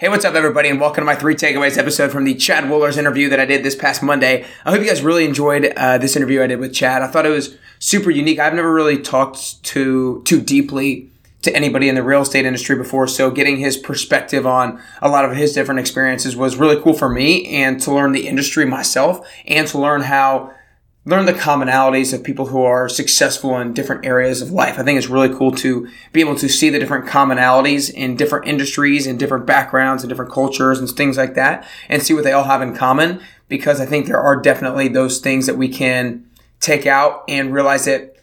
Hey, 0.00 0.08
what's 0.08 0.24
up, 0.24 0.34
everybody, 0.34 0.70
and 0.70 0.80
welcome 0.80 1.02
to 1.02 1.04
my 1.04 1.14
three 1.14 1.34
takeaways 1.34 1.76
episode 1.76 2.10
from 2.10 2.24
the 2.24 2.34
Chad 2.34 2.64
Wohlers 2.64 2.96
interview 2.96 3.28
that 3.28 3.38
I 3.38 3.44
did 3.44 3.62
this 3.62 3.74
past 3.74 4.02
Monday. 4.02 4.46
I 4.64 4.70
hope 4.70 4.80
you 4.80 4.86
guys 4.86 5.02
really 5.02 5.26
enjoyed 5.26 5.74
uh, 5.76 5.98
this 5.98 6.16
interview 6.16 6.42
I 6.42 6.46
did 6.46 6.58
with 6.58 6.72
Chad. 6.72 7.02
I 7.02 7.06
thought 7.06 7.26
it 7.26 7.28
was 7.28 7.58
super 7.80 8.10
unique. 8.10 8.38
I've 8.38 8.54
never 8.54 8.72
really 8.72 8.96
talked 8.96 9.62
to 9.62 10.22
too 10.22 10.40
deeply 10.40 11.10
to 11.42 11.54
anybody 11.54 11.86
in 11.86 11.96
the 11.96 12.02
real 12.02 12.22
estate 12.22 12.46
industry 12.46 12.76
before, 12.76 13.08
so 13.08 13.30
getting 13.30 13.58
his 13.58 13.76
perspective 13.76 14.46
on 14.46 14.80
a 15.02 15.10
lot 15.10 15.26
of 15.26 15.36
his 15.36 15.52
different 15.52 15.80
experiences 15.80 16.34
was 16.34 16.56
really 16.56 16.80
cool 16.80 16.94
for 16.94 17.10
me, 17.10 17.44
and 17.48 17.78
to 17.82 17.92
learn 17.92 18.12
the 18.12 18.26
industry 18.26 18.64
myself, 18.64 19.28
and 19.46 19.68
to 19.68 19.78
learn 19.78 20.00
how 20.00 20.50
learn 21.06 21.24
the 21.24 21.32
commonalities 21.32 22.12
of 22.12 22.22
people 22.22 22.46
who 22.46 22.62
are 22.62 22.88
successful 22.88 23.58
in 23.58 23.72
different 23.72 24.04
areas 24.04 24.42
of 24.42 24.52
life. 24.52 24.78
I 24.78 24.82
think 24.82 24.98
it's 24.98 25.08
really 25.08 25.34
cool 25.34 25.50
to 25.52 25.88
be 26.12 26.20
able 26.20 26.34
to 26.36 26.48
see 26.48 26.68
the 26.68 26.78
different 26.78 27.06
commonalities 27.06 27.90
in 27.90 28.16
different 28.16 28.46
industries 28.46 29.06
and 29.06 29.18
different 29.18 29.46
backgrounds 29.46 30.02
and 30.02 30.10
different 30.10 30.30
cultures 30.30 30.78
and 30.78 30.88
things 30.90 31.16
like 31.16 31.34
that 31.34 31.66
and 31.88 32.02
see 32.02 32.12
what 32.12 32.24
they 32.24 32.32
all 32.32 32.44
have 32.44 32.60
in 32.60 32.76
common 32.76 33.20
because 33.48 33.80
I 33.80 33.86
think 33.86 34.06
there 34.06 34.20
are 34.20 34.36
definitely 34.36 34.88
those 34.88 35.20
things 35.20 35.46
that 35.46 35.56
we 35.56 35.68
can 35.68 36.26
take 36.60 36.86
out 36.86 37.24
and 37.28 37.54
realize 37.54 37.86
that 37.86 38.16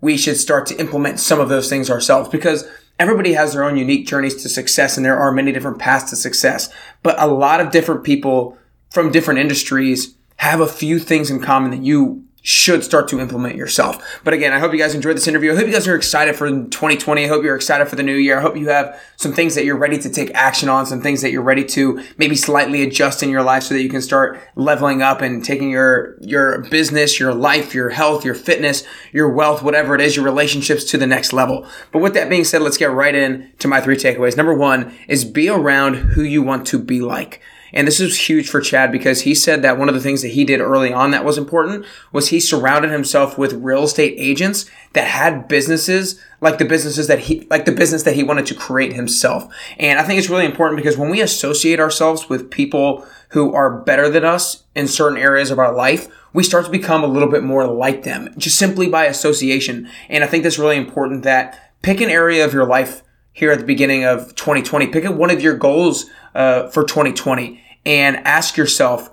we 0.00 0.16
should 0.16 0.36
start 0.36 0.66
to 0.66 0.78
implement 0.78 1.20
some 1.20 1.40
of 1.40 1.48
those 1.48 1.68
things 1.68 1.88
ourselves 1.88 2.28
because 2.28 2.68
everybody 2.98 3.32
has 3.34 3.52
their 3.52 3.62
own 3.62 3.76
unique 3.76 4.08
journeys 4.08 4.42
to 4.42 4.48
success 4.48 4.96
and 4.96 5.06
there 5.06 5.18
are 5.18 5.30
many 5.30 5.52
different 5.52 5.78
paths 5.78 6.10
to 6.10 6.16
success. 6.16 6.72
But 7.04 7.20
a 7.20 7.28
lot 7.28 7.60
of 7.60 7.70
different 7.70 8.02
people 8.02 8.58
from 8.90 9.12
different 9.12 9.38
industries 9.38 10.14
have 10.38 10.60
a 10.60 10.66
few 10.66 10.98
things 10.98 11.30
in 11.30 11.40
common 11.40 11.70
that 11.70 11.82
you 11.82 12.24
should 12.42 12.82
start 12.82 13.08
to 13.08 13.20
implement 13.20 13.56
yourself. 13.56 14.20
But 14.24 14.32
again, 14.32 14.52
I 14.52 14.58
hope 14.58 14.72
you 14.72 14.78
guys 14.78 14.94
enjoyed 14.94 15.16
this 15.16 15.26
interview. 15.26 15.52
I 15.52 15.56
hope 15.56 15.66
you 15.66 15.72
guys 15.72 15.86
are 15.88 15.94
excited 15.94 16.36
for 16.36 16.48
2020. 16.48 17.24
I 17.24 17.28
hope 17.28 17.44
you're 17.44 17.56
excited 17.56 17.88
for 17.88 17.96
the 17.96 18.02
new 18.02 18.14
year. 18.14 18.38
I 18.38 18.40
hope 18.40 18.56
you 18.56 18.68
have 18.68 18.98
some 19.16 19.34
things 19.34 19.54
that 19.54 19.64
you're 19.64 19.76
ready 19.76 19.98
to 19.98 20.08
take 20.08 20.30
action 20.34 20.68
on, 20.68 20.86
some 20.86 21.02
things 21.02 21.20
that 21.20 21.32
you're 21.32 21.42
ready 21.42 21.64
to 21.64 22.02
maybe 22.16 22.36
slightly 22.36 22.82
adjust 22.82 23.22
in 23.22 23.28
your 23.28 23.42
life 23.42 23.64
so 23.64 23.74
that 23.74 23.82
you 23.82 23.90
can 23.90 24.00
start 24.00 24.40
leveling 24.54 25.02
up 25.02 25.20
and 25.20 25.44
taking 25.44 25.70
your 25.70 26.16
your 26.20 26.62
business, 26.70 27.18
your 27.18 27.34
life, 27.34 27.74
your 27.74 27.90
health, 27.90 28.24
your 28.24 28.34
fitness, 28.34 28.84
your 29.12 29.28
wealth, 29.28 29.62
whatever 29.62 29.94
it 29.94 30.00
is, 30.00 30.16
your 30.16 30.24
relationships 30.24 30.84
to 30.84 30.96
the 30.96 31.06
next 31.06 31.32
level. 31.32 31.66
But 31.92 31.98
with 31.98 32.14
that 32.14 32.30
being 32.30 32.44
said, 32.44 32.62
let's 32.62 32.78
get 32.78 32.92
right 32.92 33.14
in 33.14 33.52
to 33.58 33.68
my 33.68 33.80
three 33.80 33.96
takeaways. 33.96 34.36
Number 34.36 34.54
1 34.54 34.94
is 35.08 35.24
be 35.24 35.48
around 35.48 35.94
who 35.96 36.22
you 36.22 36.42
want 36.42 36.66
to 36.68 36.78
be 36.78 37.00
like. 37.00 37.42
And 37.72 37.86
this 37.86 38.00
is 38.00 38.28
huge 38.28 38.48
for 38.48 38.60
Chad 38.60 38.90
because 38.92 39.22
he 39.22 39.34
said 39.34 39.62
that 39.62 39.78
one 39.78 39.88
of 39.88 39.94
the 39.94 40.00
things 40.00 40.22
that 40.22 40.28
he 40.28 40.44
did 40.44 40.60
early 40.60 40.92
on 40.92 41.10
that 41.10 41.24
was 41.24 41.38
important 41.38 41.84
was 42.12 42.28
he 42.28 42.40
surrounded 42.40 42.90
himself 42.90 43.36
with 43.36 43.52
real 43.52 43.84
estate 43.84 44.14
agents 44.18 44.70
that 44.94 45.08
had 45.08 45.48
businesses 45.48 46.20
like 46.40 46.58
the 46.58 46.64
businesses 46.64 47.08
that 47.08 47.18
he, 47.18 47.46
like 47.50 47.64
the 47.64 47.72
business 47.72 48.04
that 48.04 48.14
he 48.14 48.22
wanted 48.22 48.46
to 48.46 48.54
create 48.54 48.92
himself. 48.92 49.52
And 49.78 49.98
I 49.98 50.04
think 50.04 50.18
it's 50.18 50.30
really 50.30 50.44
important 50.44 50.76
because 50.76 50.96
when 50.96 51.10
we 51.10 51.20
associate 51.20 51.80
ourselves 51.80 52.28
with 52.28 52.50
people 52.50 53.06
who 53.30 53.52
are 53.52 53.80
better 53.80 54.08
than 54.08 54.24
us 54.24 54.64
in 54.74 54.86
certain 54.88 55.18
areas 55.18 55.50
of 55.50 55.58
our 55.58 55.74
life, 55.74 56.08
we 56.32 56.42
start 56.42 56.64
to 56.66 56.70
become 56.70 57.02
a 57.02 57.08
little 57.08 57.28
bit 57.28 57.42
more 57.42 57.66
like 57.66 58.04
them 58.04 58.32
just 58.38 58.58
simply 58.58 58.88
by 58.88 59.04
association. 59.06 59.88
And 60.08 60.22
I 60.22 60.26
think 60.26 60.44
that's 60.44 60.58
really 60.58 60.76
important 60.76 61.24
that 61.24 61.72
pick 61.82 62.00
an 62.00 62.10
area 62.10 62.44
of 62.44 62.52
your 62.52 62.66
life 62.66 63.02
here 63.38 63.52
at 63.52 63.60
the 63.60 63.64
beginning 63.64 64.04
of 64.04 64.34
2020. 64.34 64.88
Pick 64.88 65.04
up 65.04 65.14
one 65.14 65.30
of 65.30 65.40
your 65.40 65.56
goals 65.56 66.06
uh, 66.34 66.68
for 66.70 66.82
2020 66.82 67.62
and 67.86 68.16
ask 68.26 68.56
yourself, 68.56 69.10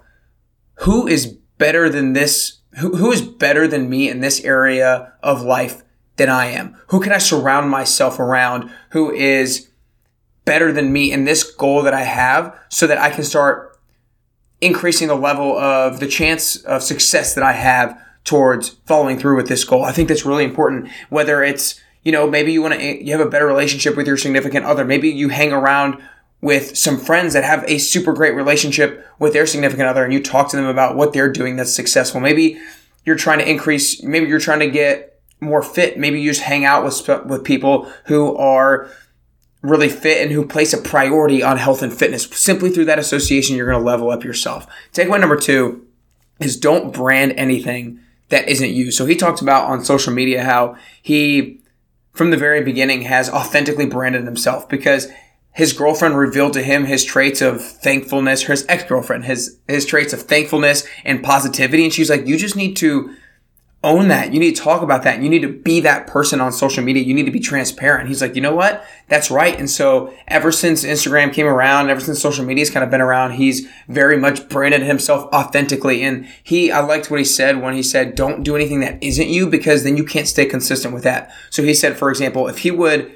who 0.79 1.05
is 1.07 1.27
better 1.59 1.89
than 1.89 2.13
this? 2.13 2.57
Who, 2.79 2.97
who 2.97 3.11
is 3.11 3.21
better 3.21 3.67
than 3.67 3.87
me 3.87 4.09
in 4.09 4.21
this 4.21 4.43
area 4.43 5.13
of 5.21 5.43
life 5.43 5.83
than 6.15 6.27
I 6.27 6.47
am? 6.47 6.75
Who 6.87 7.01
can 7.01 7.11
I 7.11 7.19
surround 7.19 7.69
myself 7.69 8.19
around 8.19 8.71
who 8.89 9.11
is 9.11 9.69
better 10.43 10.71
than 10.71 10.91
me 10.91 11.11
in 11.11 11.25
this 11.25 11.43
goal 11.43 11.83
that 11.83 11.93
I 11.93 12.03
have 12.03 12.57
so 12.69 12.87
that 12.87 12.97
I 12.97 13.11
can 13.11 13.23
start 13.23 13.79
increasing 14.59 15.07
the 15.07 15.15
level 15.15 15.55
of 15.55 15.99
the 15.99 16.07
chance 16.07 16.55
of 16.63 16.81
success 16.81 17.35
that 17.35 17.43
I 17.43 17.53
have 17.53 18.01
towards 18.23 18.69
following 18.87 19.19
through 19.19 19.35
with 19.35 19.49
this 19.49 19.63
goal. 19.63 19.83
I 19.83 19.91
think 19.91 20.09
that's 20.09 20.25
really 20.25 20.45
important, 20.45 20.89
whether 21.09 21.43
it's 21.43 21.79
you 22.05 22.11
know, 22.11 22.29
maybe 22.29 22.53
you 22.53 22.61
want 22.61 22.75
to, 22.75 23.03
you 23.03 23.11
have 23.11 23.25
a 23.25 23.29
better 23.29 23.47
relationship 23.47 23.97
with 23.97 24.07
your 24.07 24.15
significant 24.15 24.65
other. 24.65 24.85
Maybe 24.85 25.09
you 25.09 25.29
hang 25.29 25.51
around 25.51 26.01
with 26.39 26.77
some 26.77 26.99
friends 26.99 27.33
that 27.33 27.43
have 27.43 27.65
a 27.67 27.79
super 27.79 28.13
great 28.13 28.35
relationship 28.35 29.05
with 29.17 29.33
their 29.33 29.47
significant 29.47 29.87
other 29.87 30.03
and 30.03 30.13
you 30.13 30.21
talk 30.21 30.49
to 30.49 30.55
them 30.55 30.67
about 30.67 30.95
what 30.95 31.11
they're 31.11 31.31
doing 31.31 31.55
that's 31.55 31.73
successful. 31.73 32.21
Maybe 32.21 32.61
you're 33.03 33.15
trying 33.15 33.39
to 33.39 33.49
increase, 33.49 34.03
maybe 34.03 34.27
you're 34.27 34.39
trying 34.39 34.59
to 34.59 34.69
get 34.69 35.19
more 35.39 35.63
fit. 35.63 35.97
Maybe 35.97 36.21
you 36.21 36.29
just 36.29 36.43
hang 36.43 36.63
out 36.63 36.83
with, 36.83 37.07
with 37.25 37.43
people 37.43 37.91
who 38.05 38.37
are 38.37 38.87
really 39.63 39.89
fit 39.89 40.21
and 40.21 40.31
who 40.31 40.45
place 40.45 40.73
a 40.73 40.77
priority 40.77 41.41
on 41.41 41.57
health 41.57 41.81
and 41.81 41.91
fitness. 41.91 42.25
Simply 42.25 42.69
through 42.69 42.85
that 42.85 42.99
association, 42.99 43.55
you're 43.55 43.65
going 43.65 43.79
to 43.79 43.85
level 43.85 44.11
up 44.11 44.23
yourself. 44.23 44.67
Takeaway 44.93 45.19
number 45.19 45.37
two 45.37 45.87
is 46.39 46.55
don't 46.55 46.93
brand 46.93 47.33
anything 47.33 47.99
that 48.29 48.47
isn't 48.47 48.71
you. 48.71 48.91
So 48.91 49.07
he 49.07 49.15
talks 49.15 49.41
about 49.41 49.69
on 49.69 49.83
social 49.83 50.13
media 50.13 50.43
how 50.43 50.75
he 51.01 51.61
from 52.15 52.31
the 52.31 52.37
very 52.37 52.63
beginning 52.63 53.03
has 53.03 53.29
authentically 53.29 53.85
branded 53.85 54.25
himself 54.25 54.67
because 54.67 55.09
his 55.53 55.73
girlfriend 55.73 56.17
revealed 56.17 56.53
to 56.53 56.63
him 56.63 56.85
his 56.85 57.05
traits 57.05 57.41
of 57.41 57.63
thankfulness, 57.63 58.43
his 58.43 58.65
ex-girlfriend, 58.67 59.25
his, 59.25 59.57
his 59.67 59.85
traits 59.85 60.11
of 60.11 60.21
thankfulness 60.21 60.85
and 61.05 61.23
positivity. 61.23 61.83
And 61.83 61.93
she's 61.93 62.09
like, 62.09 62.25
you 62.25 62.37
just 62.37 62.55
need 62.55 62.75
to 62.77 63.15
own 63.85 64.07
that. 64.09 64.33
You 64.33 64.39
need 64.39 64.55
to 64.55 64.61
talk 64.61 64.81
about 64.81 65.03
that. 65.03 65.21
You 65.21 65.29
need 65.29 65.43
to 65.43 65.53
be 65.53 65.79
that 65.81 66.07
person 66.07 66.41
on 66.41 66.51
social 66.51 66.83
media. 66.83 67.03
You 67.03 67.13
need 67.13 67.25
to 67.25 67.31
be 67.31 67.39
transparent. 67.39 68.09
He's 68.09 68.21
like, 68.21 68.35
you 68.35 68.41
know 68.41 68.55
what? 68.55 68.83
That's 69.07 69.31
right. 69.31 69.57
And 69.57 69.69
so 69.69 70.13
ever 70.27 70.51
since 70.51 70.83
Instagram 70.83 71.31
came 71.31 71.45
around, 71.45 71.89
ever 71.89 72.01
since 72.01 72.19
social 72.19 72.43
media's 72.43 72.71
kind 72.71 72.83
of 72.83 72.89
been 72.89 73.01
around, 73.01 73.33
he's 73.33 73.67
very 73.87 74.17
much 74.17 74.49
branded 74.49 74.81
himself 74.81 75.31
authentically. 75.31 76.01
And 76.01 76.27
he, 76.43 76.71
I 76.71 76.81
liked 76.81 77.11
what 77.11 77.19
he 77.19 77.25
said 77.25 77.61
when 77.61 77.75
he 77.75 77.83
said, 77.83 78.15
don't 78.15 78.43
do 78.43 78.55
anything 78.55 78.79
that 78.79 79.01
isn't 79.01 79.29
you 79.29 79.47
because 79.47 79.83
then 79.83 79.95
you 79.95 80.03
can't 80.03 80.27
stay 80.27 80.45
consistent 80.45 80.93
with 80.93 81.03
that. 81.03 81.31
So 81.51 81.63
he 81.63 81.73
said, 81.73 81.95
for 81.95 82.09
example, 82.09 82.47
if 82.47 82.59
he 82.59 82.71
would 82.71 83.15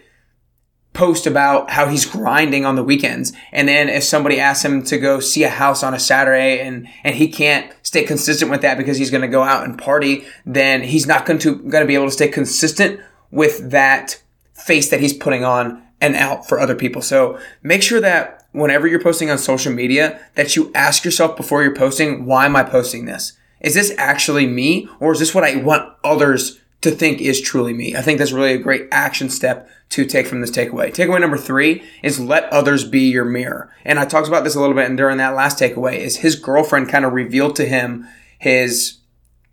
post 1.00 1.26
about 1.26 1.70
how 1.70 1.88
he's 1.88 2.06
grinding 2.06 2.66
on 2.66 2.76
the 2.76 2.84
weekends. 2.84 3.32
And 3.54 3.70
then 3.70 3.88
if 3.88 4.04
somebody 4.04 4.38
asks 4.38 4.66
him 4.66 4.84
to 4.84 4.98
go 4.98 5.22
see 5.22 5.46
a 5.46 5.50
house 5.50 5.82
on 5.82 5.94
a 5.94 6.00
Saturday 6.00 6.60
and, 6.60 6.90
and 7.06 7.16
he 7.16 7.30
can't 7.30 7.74
stay 7.84 8.04
consistent 8.04 8.52
with 8.52 8.62
that 8.64 8.78
because 8.78 8.98
he's 8.98 9.10
going 9.10 9.22
to 9.22 9.30
go 9.30 9.42
out 9.42 9.64
and 9.64 9.80
party, 9.80 10.26
then 10.46 10.84
he's 10.84 11.08
not 11.08 11.26
going 11.26 11.40
to, 11.40 11.56
going 11.56 11.84
to 11.84 11.88
be 11.88 11.96
able 11.96 12.08
to 12.08 12.12
stay 12.12 12.28
consistent 12.28 13.00
with 13.32 13.72
that 13.72 14.22
face 14.54 14.90
that 14.90 15.00
he's 15.00 15.14
putting 15.14 15.46
on 15.46 15.82
and 16.02 16.18
out 16.18 16.50
for 16.50 16.60
other 16.60 16.76
people. 16.76 17.02
So 17.02 17.40
make 17.64 17.82
sure 17.82 18.02
that 18.02 18.46
whenever 18.52 18.86
you're 18.86 19.02
posting 19.02 19.32
on 19.32 19.38
social 19.38 19.72
media 19.72 20.20
that 20.36 20.58
you 20.58 20.70
ask 20.76 21.06
yourself 21.06 21.38
before 21.38 21.64
you're 21.64 21.74
posting, 21.74 22.26
why 22.26 22.46
am 22.46 22.58
I 22.58 22.64
posting 22.64 23.06
this? 23.06 23.38
Is 23.62 23.74
this 23.74 23.94
actually 23.98 24.48
me 24.48 24.90
or 25.00 25.14
is 25.14 25.20
this 25.20 25.34
what 25.34 25.46
I 25.46 25.56
want 25.56 25.96
others 26.04 26.60
to 26.82 26.92
think 26.92 27.22
is 27.22 27.42
truly 27.42 27.74
me. 27.74 27.96
I 27.96 28.02
think 28.02 28.20
that's 28.20 28.32
really 28.32 28.54
a 28.54 28.58
great 28.58 28.88
action 28.92 29.30
step 29.30 29.70
to 29.90 30.06
take 30.06 30.28
from 30.28 30.42
this 30.42 30.52
takeaway. 30.52 30.94
Takeaway 30.94 31.20
number 31.20 31.38
three 31.38 31.84
is 32.04 32.20
let 32.20 32.46
others 32.46 32.84
be 32.84 33.10
your 33.10 33.26
mirror. 33.26 33.74
And 33.84 34.00
I 34.00 34.06
talked 34.06 34.28
about 34.28 34.44
this 34.44 34.56
a 34.56 34.60
little 34.60 34.76
bit 34.76 34.86
and 34.86 34.98
during 34.98 35.18
that 35.18 35.36
last 35.36 35.60
takeaway 35.60 35.98
is 35.98 36.18
his 36.18 36.36
girlfriend 36.36 36.90
kind 36.90 37.06
of 37.06 37.14
revealed 37.14 37.56
to 37.58 37.66
him 37.66 38.08
his 38.38 39.00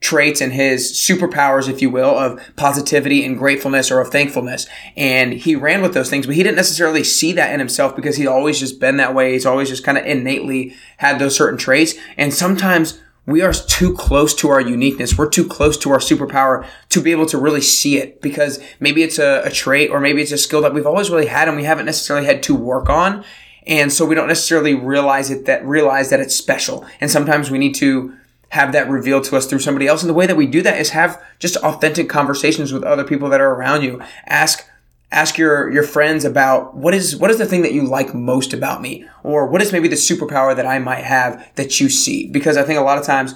traits 0.00 0.40
and 0.40 0.52
his 0.52 0.92
superpowers, 0.92 1.68
if 1.68 1.80
you 1.80 1.90
will, 1.90 2.16
of 2.16 2.40
positivity 2.54 3.24
and 3.24 3.38
gratefulness 3.38 3.90
or 3.90 4.00
of 4.00 4.10
thankfulness. 4.10 4.66
And 4.96 5.32
he 5.32 5.56
ran 5.56 5.82
with 5.82 5.94
those 5.94 6.10
things, 6.10 6.26
but 6.26 6.34
he 6.34 6.42
didn't 6.42 6.56
necessarily 6.56 7.02
see 7.02 7.32
that 7.32 7.52
in 7.52 7.58
himself 7.58 7.96
because 7.96 8.16
he'd 8.16 8.26
always 8.26 8.60
just 8.60 8.78
been 8.78 8.98
that 8.98 9.14
way. 9.14 9.32
He's 9.32 9.46
always 9.46 9.68
just 9.68 9.84
kind 9.84 9.98
of 9.98 10.04
innately 10.04 10.74
had 10.98 11.18
those 11.18 11.34
certain 11.34 11.58
traits. 11.58 11.94
And 12.16 12.32
sometimes 12.32 13.00
we 13.26 13.42
are 13.42 13.52
too 13.52 13.92
close 13.94 14.34
to 14.36 14.48
our 14.50 14.60
uniqueness. 14.60 15.18
We're 15.18 15.28
too 15.28 15.46
close 15.46 15.76
to 15.78 15.90
our 15.90 15.98
superpower 15.98 16.66
to 16.90 17.00
be 17.00 17.10
able 17.10 17.26
to 17.26 17.38
really 17.38 17.60
see 17.60 17.98
it 17.98 18.22
because 18.22 18.62
maybe 18.78 19.02
it's 19.02 19.18
a, 19.18 19.42
a, 19.44 19.50
trait 19.50 19.90
or 19.90 20.00
maybe 20.00 20.22
it's 20.22 20.32
a 20.32 20.38
skill 20.38 20.62
that 20.62 20.72
we've 20.72 20.86
always 20.86 21.10
really 21.10 21.26
had 21.26 21.48
and 21.48 21.56
we 21.56 21.64
haven't 21.64 21.86
necessarily 21.86 22.26
had 22.26 22.42
to 22.44 22.54
work 22.54 22.88
on. 22.88 23.24
And 23.66 23.92
so 23.92 24.06
we 24.06 24.14
don't 24.14 24.28
necessarily 24.28 24.74
realize 24.74 25.30
it 25.30 25.46
that 25.46 25.66
realize 25.66 26.10
that 26.10 26.20
it's 26.20 26.36
special. 26.36 26.86
And 27.00 27.10
sometimes 27.10 27.50
we 27.50 27.58
need 27.58 27.74
to 27.76 28.16
have 28.50 28.72
that 28.72 28.88
revealed 28.88 29.24
to 29.24 29.36
us 29.36 29.46
through 29.46 29.58
somebody 29.58 29.88
else. 29.88 30.02
And 30.02 30.08
the 30.08 30.14
way 30.14 30.26
that 30.26 30.36
we 30.36 30.46
do 30.46 30.62
that 30.62 30.80
is 30.80 30.90
have 30.90 31.20
just 31.40 31.56
authentic 31.56 32.08
conversations 32.08 32.72
with 32.72 32.84
other 32.84 33.02
people 33.02 33.28
that 33.30 33.40
are 33.40 33.54
around 33.54 33.82
you. 33.82 34.00
Ask 34.26 34.65
ask 35.12 35.38
your 35.38 35.70
your 35.70 35.82
friends 35.82 36.24
about 36.24 36.76
what 36.76 36.94
is 36.94 37.16
what 37.16 37.30
is 37.30 37.38
the 37.38 37.46
thing 37.46 37.62
that 37.62 37.72
you 37.72 37.82
like 37.82 38.14
most 38.14 38.52
about 38.52 38.82
me 38.82 39.04
or 39.22 39.46
what 39.46 39.62
is 39.62 39.72
maybe 39.72 39.88
the 39.88 39.96
superpower 39.96 40.54
that 40.54 40.66
I 40.66 40.78
might 40.78 41.04
have 41.04 41.48
that 41.54 41.80
you 41.80 41.88
see 41.88 42.26
because 42.28 42.56
I 42.56 42.64
think 42.64 42.78
a 42.78 42.82
lot 42.82 42.98
of 42.98 43.04
times 43.04 43.34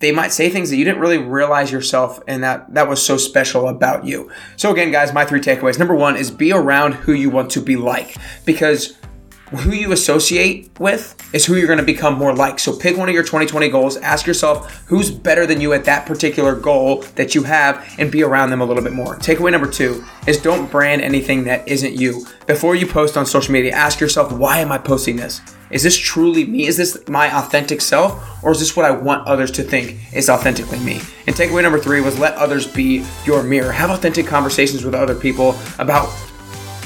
they 0.00 0.10
might 0.10 0.32
say 0.32 0.50
things 0.50 0.68
that 0.70 0.76
you 0.76 0.84
didn't 0.84 1.00
really 1.00 1.18
realize 1.18 1.70
yourself 1.70 2.20
and 2.26 2.42
that 2.42 2.74
that 2.74 2.88
was 2.88 3.00
so 3.00 3.16
special 3.16 3.68
about 3.68 4.04
you. 4.04 4.30
So 4.56 4.72
again 4.72 4.90
guys, 4.90 5.12
my 5.12 5.24
three 5.24 5.40
takeaways. 5.40 5.78
Number 5.78 5.94
1 5.94 6.16
is 6.16 6.30
be 6.30 6.52
around 6.52 6.94
who 6.94 7.12
you 7.12 7.30
want 7.30 7.52
to 7.52 7.60
be 7.60 7.76
like 7.76 8.16
because 8.44 8.98
who 9.52 9.72
you 9.72 9.92
associate 9.92 10.70
with 10.78 11.16
is 11.34 11.44
who 11.44 11.56
you're 11.56 11.66
going 11.66 11.78
to 11.78 11.84
become 11.84 12.14
more 12.14 12.34
like. 12.34 12.58
So 12.58 12.76
pick 12.76 12.96
one 12.96 13.08
of 13.08 13.14
your 13.14 13.22
2020 13.22 13.68
goals, 13.68 13.96
ask 13.98 14.26
yourself 14.26 14.84
who's 14.86 15.10
better 15.10 15.46
than 15.46 15.60
you 15.60 15.72
at 15.72 15.84
that 15.84 16.06
particular 16.06 16.54
goal 16.54 17.02
that 17.16 17.34
you 17.34 17.42
have, 17.44 17.94
and 17.98 18.10
be 18.10 18.22
around 18.22 18.50
them 18.50 18.60
a 18.60 18.64
little 18.64 18.82
bit 18.82 18.92
more. 18.92 19.16
Takeaway 19.16 19.52
number 19.52 19.70
two 19.70 20.04
is 20.26 20.40
don't 20.40 20.70
brand 20.70 21.02
anything 21.02 21.44
that 21.44 21.66
isn't 21.68 21.94
you. 21.94 22.26
Before 22.46 22.74
you 22.74 22.86
post 22.86 23.16
on 23.16 23.26
social 23.26 23.52
media, 23.52 23.72
ask 23.72 24.00
yourself, 24.00 24.32
why 24.32 24.58
am 24.58 24.72
I 24.72 24.78
posting 24.78 25.16
this? 25.16 25.40
Is 25.70 25.82
this 25.82 25.96
truly 25.96 26.44
me? 26.44 26.66
Is 26.66 26.76
this 26.76 27.08
my 27.08 27.34
authentic 27.34 27.80
self? 27.80 28.44
Or 28.44 28.50
is 28.50 28.60
this 28.60 28.76
what 28.76 28.84
I 28.84 28.90
want 28.90 29.26
others 29.26 29.50
to 29.52 29.62
think 29.62 29.98
is 30.12 30.28
authentically 30.28 30.78
me? 30.80 31.00
And 31.26 31.34
takeaway 31.34 31.62
number 31.62 31.78
three 31.78 32.00
was 32.00 32.18
let 32.18 32.34
others 32.34 32.66
be 32.66 33.04
your 33.24 33.42
mirror. 33.42 33.72
Have 33.72 33.90
authentic 33.90 34.26
conversations 34.26 34.84
with 34.84 34.94
other 34.94 35.14
people 35.14 35.56
about 35.78 36.08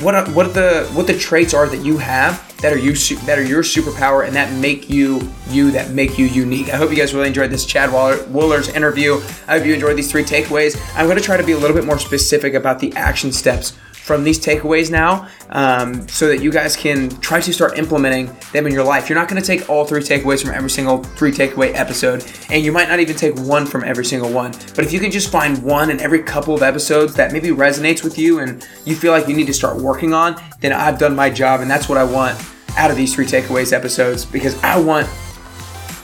what 0.00 0.28
what 0.28 0.52
the 0.54 0.88
what 0.92 1.06
the 1.06 1.18
traits 1.18 1.54
are 1.54 1.66
that 1.68 1.84
you 1.84 1.96
have 1.96 2.42
that 2.66 2.72
are 2.72 2.78
you 2.78 2.94
that 3.26 3.38
are 3.38 3.44
your 3.44 3.62
superpower 3.62 4.26
and 4.26 4.34
that 4.34 4.52
make 4.54 4.90
you 4.90 5.20
you 5.50 5.70
that 5.70 5.90
make 5.90 6.18
you 6.18 6.26
unique. 6.26 6.68
I 6.68 6.76
hope 6.76 6.90
you 6.90 6.96
guys 6.96 7.14
really 7.14 7.28
enjoyed 7.28 7.48
this 7.48 7.64
Chad 7.64 7.90
Wohler's 7.90 8.68
interview. 8.70 9.20
I 9.46 9.58
hope 9.58 9.66
you 9.66 9.72
enjoyed 9.72 9.96
these 9.96 10.10
three 10.10 10.24
takeaways. 10.24 10.76
I'm 10.96 11.06
going 11.06 11.16
to 11.16 11.22
try 11.22 11.36
to 11.36 11.44
be 11.44 11.52
a 11.52 11.58
little 11.58 11.76
bit 11.76 11.84
more 11.84 12.00
specific 12.00 12.54
about 12.54 12.80
the 12.80 12.92
action 12.96 13.30
steps 13.30 13.78
from 13.92 14.24
these 14.24 14.44
takeaways 14.44 14.90
now 14.90 15.28
um, 15.50 16.08
so 16.08 16.26
that 16.26 16.42
you 16.42 16.50
guys 16.50 16.76
can 16.76 17.08
try 17.20 17.40
to 17.40 17.52
start 17.52 17.78
implementing 17.78 18.26
them 18.52 18.66
in 18.66 18.72
your 18.72 18.84
life. 18.84 19.08
You're 19.08 19.18
not 19.18 19.28
going 19.28 19.40
to 19.40 19.46
take 19.46 19.70
all 19.70 19.84
three 19.84 20.00
takeaways 20.00 20.44
from 20.44 20.52
every 20.52 20.70
single 20.70 21.04
three 21.04 21.30
takeaway 21.30 21.72
episode, 21.72 22.24
and 22.50 22.64
you 22.64 22.72
might 22.72 22.88
not 22.88 22.98
even 22.98 23.14
take 23.14 23.36
one 23.36 23.64
from 23.64 23.84
every 23.84 24.04
single 24.04 24.32
one. 24.32 24.50
But 24.74 24.80
if 24.80 24.92
you 24.92 24.98
can 24.98 25.12
just 25.12 25.30
find 25.30 25.62
one 25.62 25.90
in 25.90 26.00
every 26.00 26.22
couple 26.24 26.52
of 26.52 26.64
episodes 26.64 27.14
that 27.14 27.32
maybe 27.32 27.50
resonates 27.50 28.02
with 28.02 28.18
you 28.18 28.40
and 28.40 28.66
you 28.84 28.96
feel 28.96 29.12
like 29.12 29.28
you 29.28 29.36
need 29.36 29.46
to 29.46 29.54
start 29.54 29.76
working 29.76 30.12
on, 30.14 30.40
then 30.60 30.72
I've 30.72 30.98
done 30.98 31.14
my 31.14 31.30
job, 31.30 31.60
and 31.60 31.70
that's 31.70 31.88
what 31.88 31.96
I 31.96 32.02
want 32.02 32.44
out 32.76 32.90
of 32.90 32.96
these 32.96 33.14
three 33.14 33.26
takeaways 33.26 33.73
episodes 33.73 34.25
because 34.25 34.62
I 34.62 34.78
want 34.78 35.08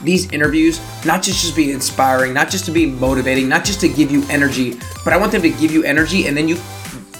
these 0.03 0.31
interviews 0.31 0.81
not 1.05 1.23
just 1.23 1.49
to 1.49 1.55
be 1.55 1.71
inspiring, 1.71 2.33
not 2.33 2.49
just 2.49 2.65
to 2.65 2.71
be 2.71 2.85
motivating, 2.85 3.47
not 3.47 3.63
just 3.63 3.79
to 3.81 3.89
give 3.89 4.11
you 4.11 4.23
energy, 4.29 4.79
but 5.03 5.13
I 5.13 5.17
want 5.17 5.31
them 5.31 5.41
to 5.41 5.49
give 5.49 5.71
you 5.71 5.83
energy 5.83 6.27
and 6.27 6.35
then 6.35 6.47
you 6.47 6.57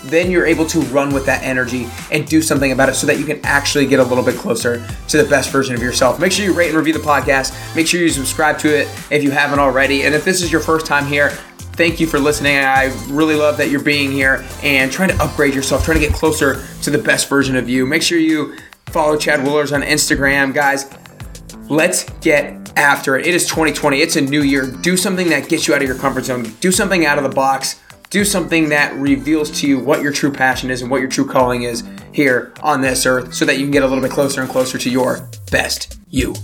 then 0.06 0.30
you're 0.30 0.46
able 0.46 0.66
to 0.66 0.82
run 0.82 1.14
with 1.14 1.26
that 1.26 1.42
energy 1.44 1.88
and 2.12 2.28
do 2.28 2.42
something 2.42 2.74
about 2.74 2.90
it 2.90 2.94
so 2.94 3.08
that 3.08 3.20
you 3.20 3.26
can 3.26 3.40
actually 3.46 3.86
get 3.86 4.00
a 4.00 4.04
little 4.04 4.24
bit 4.24 4.36
closer 4.36 4.86
to 5.08 5.24
the 5.24 5.30
best 5.30 5.50
version 5.50 5.74
of 5.74 5.82
yourself. 5.82 6.20
Make 6.20 6.34
sure 6.34 6.46
you 6.46 6.54
rate 6.54 6.68
and 6.68 6.78
review 6.78 6.94
the 6.94 7.00
podcast. 7.00 7.54
Make 7.74 7.88
sure 7.88 8.02
you 8.02 8.10
subscribe 8.10 8.60
to 8.60 8.82
it 8.82 8.88
if 9.10 9.24
you 9.24 9.32
haven't 9.32 9.60
already. 9.60 10.04
And 10.04 10.14
if 10.14 10.26
this 10.26 10.42
is 10.42 10.52
your 10.52 10.60
first 10.60 10.86
time 10.86 11.06
here, 11.06 11.30
thank 11.30 12.00
you 12.00 12.08
for 12.08 12.20
listening. 12.20 12.58
I 12.58 12.94
really 13.08 13.36
love 13.36 13.56
that 13.58 13.70
you're 13.70 13.82
being 13.82 14.12
here 14.12 14.46
and 14.62 14.92
trying 14.92 15.10
to 15.10 15.24
upgrade 15.24 15.56
yourself, 15.56 15.86
trying 15.86 16.00
to 16.00 16.06
get 16.06 16.14
closer 16.14 16.66
to 16.82 16.92
the 16.92 16.98
best 16.98 17.30
version 17.30 17.56
of 17.56 17.70
you. 17.70 17.86
Make 17.86 18.02
sure 18.02 18.18
you 18.18 18.58
follow 18.94 19.18
Chad 19.18 19.42
Wohlers 19.42 19.74
on 19.74 19.82
Instagram. 19.82 20.54
Guys, 20.54 20.90
let's 21.70 22.06
get 22.22 22.72
after 22.78 23.18
it. 23.18 23.28
It 23.28 23.36
is 23.36 23.46
2020, 23.46 24.00
it's 24.00 24.16
a 24.16 24.22
new 24.22 24.42
year. 24.42 24.68
Do 24.68 24.96
something 24.96 25.30
that 25.30 25.50
gets 25.50 25.68
you 25.68 25.74
out 25.74 25.82
of 25.82 25.88
your 25.88 25.98
comfort 25.98 26.26
zone, 26.26 26.44
do 26.62 26.72
something 26.72 27.06
out 27.06 27.18
of 27.18 27.24
the 27.24 27.30
box 27.30 27.80
do 28.14 28.24
something 28.24 28.70
that 28.70 28.94
reveals 28.94 29.50
to 29.60 29.68
you 29.68 29.80
what 29.80 30.04
your 30.04 30.12
true 30.12 30.32
passion 30.32 30.70
is 30.70 30.84
and 30.84 30.92
what 30.92 31.02
your 31.02 31.10
true 31.10 31.28
calling 31.28 31.64
is 31.64 31.84
here 32.12 32.54
on 32.62 32.80
this 32.80 33.08
earth 33.08 33.34
so 33.34 33.44
that 33.44 33.58
you 33.58 33.64
can 33.64 33.72
get 33.72 33.82
a 33.82 33.88
little 33.88 34.04
bit 34.04 34.12
closer 34.12 34.40
and 34.40 34.52
closer 34.52 34.78
to 34.78 34.88
your 34.88 35.28
best 35.50 36.00
you. 36.12 36.36